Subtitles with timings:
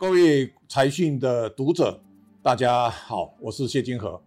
[0.00, 2.00] 各位财讯的读者，
[2.42, 4.18] 大家好，我是谢金河。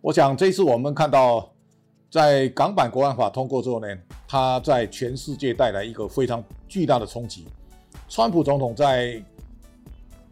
[0.00, 1.52] 我想这次我们看到，
[2.10, 3.86] 在港版国安法通过之后呢，
[4.26, 7.46] 它在全世界带来一个非常巨大的冲击。
[8.08, 9.22] 川普总统在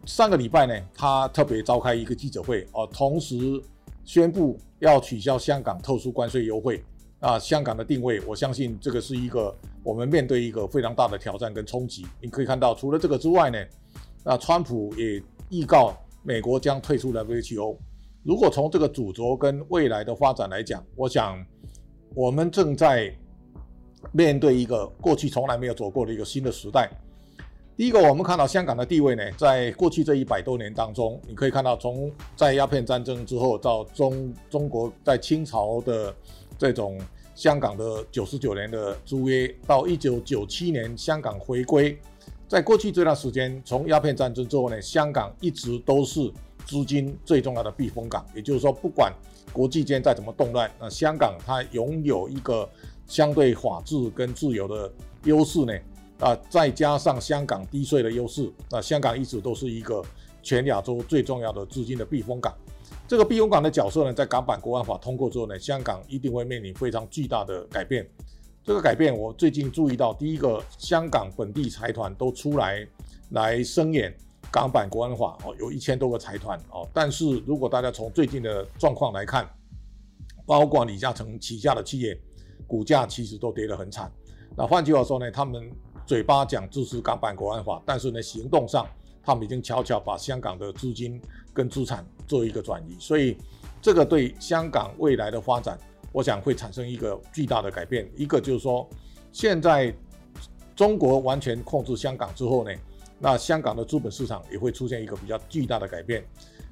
[0.07, 3.61] 上个礼拜呢，他特别召开一个记者会，哦，同时
[4.03, 6.83] 宣布要取消香港特殊关税优惠。
[7.19, 12.03] 啊，香港的定位，我相信这个是一个我们面对一个非常大的挑战跟冲击。
[12.19, 13.63] 你可以看到，除了这个之外呢，
[14.23, 17.77] 那川普也预告美国将退出 WTO。
[18.23, 21.43] 如果从这个主轴跟未来的发展来讲，我想
[22.13, 23.13] 我们正在
[24.11, 26.89] 面对一个过去从来没有走过的一个新的时代。
[27.75, 36.15] 第一个，我们看到香港的地位呢，在过去这一百多年当中，你可以看到，从在鸦片战争之后到中中国在清朝的。
[36.59, 37.01] 这种
[37.33, 41.97] 香港的九十九年的租约，到一九九七年香港回归，
[42.51, 46.29] 在过去这段时间，从鸦片战争之后呢，香港一直都是
[46.65, 48.25] 资金最重要的避风港。
[48.35, 49.09] 也就是说，不管
[49.53, 52.69] 国际间再怎么动乱，那香港它拥有一个
[53.07, 54.91] 相对法治跟自由的
[55.23, 55.73] 优势呢，
[56.19, 60.03] 啊，再加上香港低税的优势，那香港一直都是一个
[60.43, 62.53] 全亚洲最重要的资金的避风港。
[63.07, 68.05] 这个避风港的角色呢，在港版国安法通过之后呢，香港一定会面临非常巨大的改变。
[68.63, 72.87] 这个改变，我最近注意到，第一个，香港本地财团都出来
[73.31, 74.15] 来声援
[74.51, 76.87] 港版国安法哦，有一千多个财团哦。
[76.93, 79.49] 但是如果大家从最近的状况来看，
[80.45, 82.15] 包括李嘉诚旗下的企业，
[82.67, 84.11] 股价其实都跌得很惨。
[84.55, 85.71] 那换句话说呢，他们
[86.05, 88.87] 嘴巴讲支持港版国安法，但是呢，行动上
[89.23, 91.19] 他们已经悄悄把香港的资金
[91.51, 93.35] 跟资产做一个转移，所以
[93.81, 95.79] 这个对香港未来的发展，
[96.11, 98.09] 我想会产生一个巨大的改变。
[98.15, 98.87] 一个就是说，
[99.31, 99.93] 现在
[100.75, 102.71] 中国完全控制香港之后呢，
[103.19, 106.23] 那香港的资本市场也会出现一个比较巨大的改变。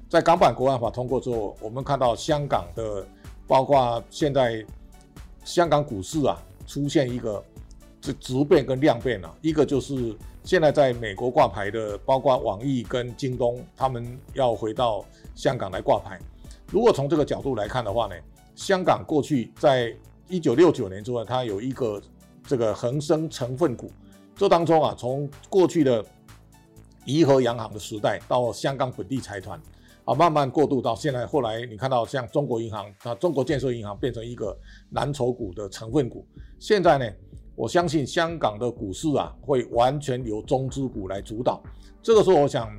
[0.08, 3.06] 在港版国安法通过之后，我们看到香港的，
[3.46, 4.64] 包括现在
[5.44, 7.42] 香港股市啊，出现一个
[8.00, 10.16] 这质变跟量变啊，一个就是。
[10.42, 16.18] 现在在美国挂牌的，包括网易跟京东，他们要回到香港来挂牌。
[16.68, 18.14] 如果从这个角度来看的话呢，
[18.60, 19.96] 香港过去在
[20.28, 21.98] 一九六九年之后，它有一个
[22.44, 23.90] 这个恒生成分股，
[24.36, 26.04] 这当中啊，从过去的
[27.06, 29.58] 怡和洋行的时代到香港本地财团
[30.04, 34.54] 啊，慢慢过渡到现在，后来你看到像中国银行啊，中国建设银行变成一个
[34.90, 36.26] 蓝筹股的成分股，
[36.58, 37.10] 现在呢。
[37.56, 41.62] 我相信香港的股市啊，会完全由中资股来主导。
[42.02, 42.70] 这个时候，我想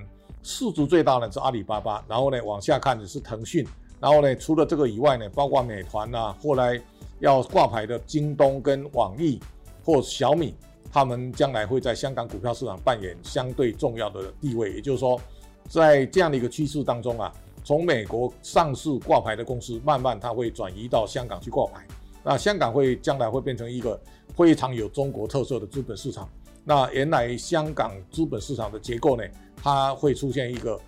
[0.42, 3.64] 市值最大的是阿里巴巴，然后呢，往下看的是腾讯，
[4.02, 6.82] 然后呢，除了这个以外呢，包括美团啊，后来
[7.20, 9.40] 要挂牌的京东跟网易
[9.86, 10.56] 或小米，
[10.92, 14.74] 他们将来会在香港股票市场扮演相对重要的地位。
[14.74, 15.22] 也就是说，
[15.70, 17.32] 在这样的一个趋势当中啊，
[17.64, 21.86] 从美国上市挂牌的公司，慢慢它会转移到香港去挂牌。
[22.24, 24.00] 那香港会将来会变成一个
[24.36, 26.28] 非常有中国特色的资本市场。
[26.64, 29.24] 那原来香港资本市场的结构呢，
[29.62, 30.80] 它会出现一个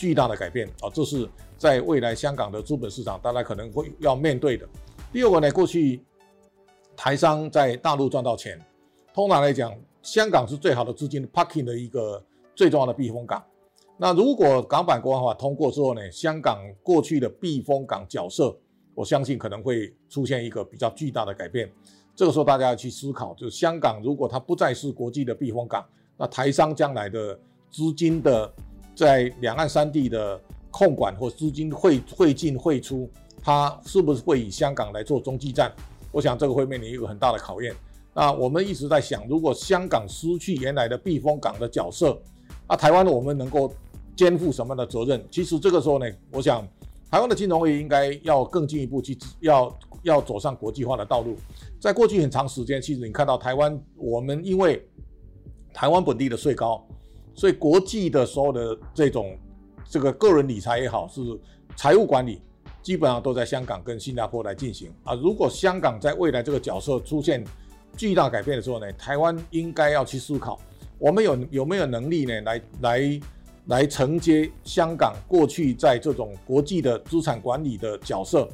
[0.00, 0.88] 巨大的改变啊！
[0.94, 1.28] 这是
[1.58, 4.66] 在未来香港的资本市场，大家可能会要面对的。
[5.12, 6.02] 第二个呢，过去
[6.96, 8.58] 台商在大陆赚到钱，
[9.12, 12.24] 通常来讲，香港是最好的资金 parking 的一个
[12.54, 13.44] 最重要的避风港。
[13.98, 18.56] 那如果港版国安法通过之后呢，香港过去的避风港角色，
[18.94, 21.70] 我相信可能会出现一个比较巨大的改变，
[22.16, 25.84] 这个时候大家要去思考，就是香港如果它不再是国际的避风港，
[26.16, 27.38] 那台商将来的
[27.70, 28.50] 资金的
[28.94, 30.40] 在两岸三地的
[30.70, 33.10] 控管或资金汇汇进汇出，
[33.42, 35.72] 它是不是会以香港来做中继站？
[36.12, 37.74] 我想这个会面临一个很大的考验。
[38.14, 42.20] 那我们一直在想，如果香港失去原来的避风港的角色，
[42.68, 43.72] 那台湾我们能够
[44.16, 45.24] 肩负什么样的责任？
[45.30, 46.66] 其实这个时候呢，我想。
[47.12, 51.34] 台湾的金融业应该要更进一步去，要要走上国际化的道路。
[51.80, 54.88] 在过去很长时间，其实你看到台湾，我们因为
[55.74, 56.86] 台湾本地的税高，
[57.40, 59.34] 所以国际的所有的这种
[59.88, 61.22] 这个个人理财也好，是
[61.74, 62.42] 财务管理，
[62.82, 65.14] 基本上都在香港跟新加坡来进行啊。
[65.14, 67.42] 如果香港在未来这个角色出现
[67.96, 70.60] 巨大改变的时候呢，台湾应该要去思考，
[70.98, 73.20] 我们有有没有能力呢，来来。
[73.66, 78.48] 来承接香港过去在这种国际的资产管理的角色，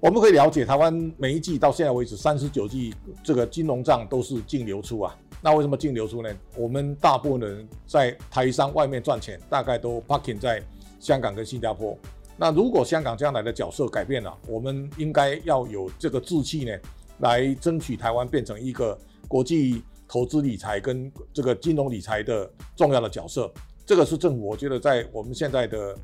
[0.00, 2.92] 我们可以了解，台湾每一季到现在为止三十九季
[3.22, 5.16] 这个金融账都是净流出啊。
[5.40, 6.28] 那为什么净流出呢？
[6.56, 10.62] 我们大部分人在台商外面赚钱，大概都 parking 在
[10.98, 11.96] 香港跟新加坡。
[12.36, 16.72] 那如果香港将来的角色改变了，我们应该要有这个志气呢，
[17.18, 23.52] 来争取台湾变成一个国际投资理财跟这个金融理财的重要的角色。
[23.84, 25.96] 这个是政府，我觉得在我们现在的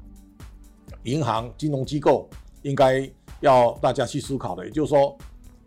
[1.03, 2.29] 银行金融机构
[2.63, 3.09] 应该
[3.41, 4.65] 要大家去思考的。
[4.65, 5.17] 也就是说，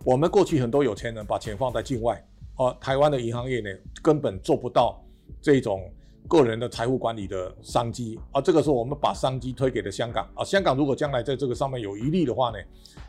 [0.04, 2.22] 我们过去很多有钱人把钱放在境外，
[2.58, 3.70] 而台湾的银行业呢，
[4.02, 5.02] 根本做不到
[5.42, 5.90] 这种
[6.28, 8.20] 个人的财富管理的商机。
[8.32, 10.28] 而这个时候，我们把商机推给了香港。
[10.36, 12.58] 啊，香港如果将来在这个上面有余力的话呢，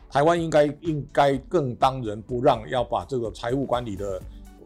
[0.09, 4.21] 台湾应该应该更当仁不让，要把这个财务管理的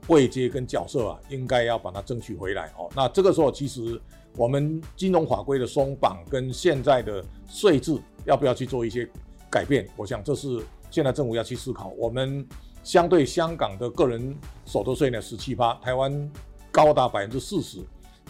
[0.09, 2.89] 位阶跟角色啊，应该要把它争取回来哦。
[2.95, 3.99] 那这个时候，其实
[4.35, 9.09] 我们金融法规的松绑跟现在的税制要不要去做一些
[9.49, 9.87] 改变？
[9.95, 11.93] 我想这是现在政府要去思考。
[11.97, 12.45] 我们
[12.83, 14.35] 相对香港的个人
[14.73, 16.31] 所得税呢，十七趴，台湾
[16.71, 17.77] 高达百分之四十。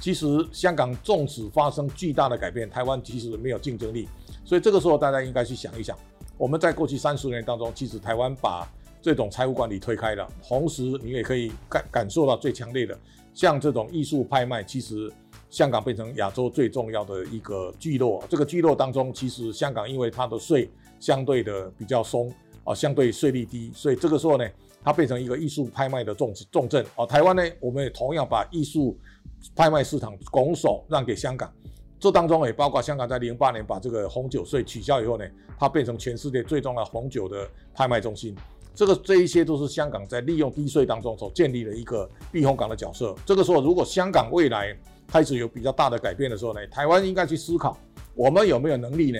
[0.01, 4.09] 其实香港纵使发生巨大的改变，台湾其实没有竞争力。
[4.43, 5.97] 所以这个时候，大家应该去想一想。
[6.37, 8.69] 我们在过去三十年当中，其实台湾把
[9.01, 12.99] 这种财务管理推开了，同时你也可以感感受到最强烈的，
[13.33, 15.09] 像这种艺术拍卖，其实
[15.49, 18.21] 香港变成亚洲最重要的一个聚落。
[18.27, 20.69] 这个聚落当中，其实香港因为它的税
[20.99, 22.29] 相对的比较松
[22.63, 24.47] 啊，相对税率低，所以这个时候呢，
[24.83, 27.05] 它变成一个艺术拍卖的重重镇啊。
[27.05, 28.97] 台湾呢，我们也同样把艺术
[29.55, 31.51] 拍卖市场拱手让给香港。
[31.99, 35.25] 这当中也包括香港在零八年把这个红酒税取消以后呢，
[35.57, 38.35] 它变成全世界最重要红酒的拍卖中心。
[38.75, 43.15] 这个这一些都是香港在利用低税当中所建立的一个避风港的角色。
[43.25, 44.75] 这个时候，如果香港未来
[45.07, 47.77] 开始有比较大的改变的时候呢，台湾应该去思考，
[48.15, 49.19] 我们有没有能力呢，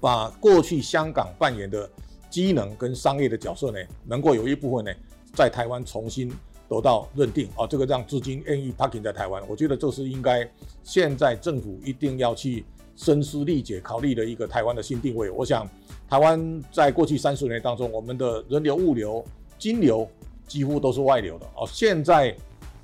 [0.00, 1.88] 把过去香港扮演的
[2.32, 4.92] 机能跟商业的角色呢，能够有一部分呢，
[5.34, 6.32] 在台湾重新。
[6.68, 10.50] 得到认定啊，这个让资金愿意 parking 在台湾，我觉得这是应该
[10.82, 12.64] 现在政府一定要去
[12.96, 15.28] 深思力竭考虑的一个台湾的新定位。
[15.28, 15.68] 我想，
[16.08, 19.22] 台湾在过去三十年当中，我们的人流、物流、
[19.58, 20.08] 金流
[20.48, 21.68] 几乎都是外流的哦。
[21.70, 22.34] 现在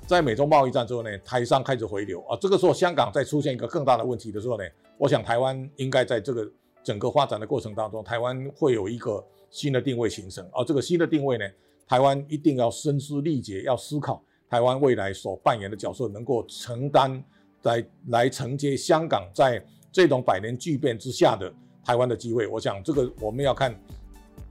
[0.05, 4.63] 在美中贸易战之后呢，台商开始回流啊，这个时候香港在出现一个更大的问题的时候呢，
[4.99, 6.47] 我想台湾应该在这个
[6.83, 11.45] 整个发展的过程当中，台湾会有一个新的定位形成而，这个新的定位呢。
[11.87, 17.23] 台湾一定要声嘶力竭，要思考台湾未来所扮演的角色，能够承担
[17.63, 19.59] 来来承接香港在
[19.91, 21.51] 这种百年巨变之下的
[21.83, 22.45] 台湾的机会。
[22.45, 23.75] 我想这个我们要看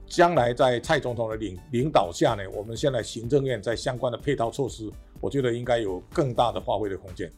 [0.05, 4.91] 将来在蔡总统的领领导下呢，我们现在行政院在相关的配套措施，
[5.21, 7.31] 我觉得应该有更大的发挥的空间。